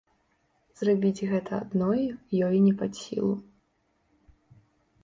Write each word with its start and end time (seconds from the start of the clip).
Зрабіць 0.79 1.25
гэта 1.33 1.51
адной 1.65 2.01
ёй 2.47 2.57
не 2.65 2.73
пад 2.81 2.91
сілу. 3.05 3.33